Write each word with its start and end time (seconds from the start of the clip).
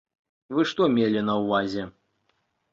Вы 0.57 0.65
што 0.71 0.87
мелі 0.95 1.23
на 1.29 1.37
ўвазе? 1.43 1.87